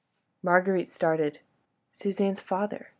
[0.41, 1.41] ."Marguerite started.
[1.91, 2.89] Suzanne's father!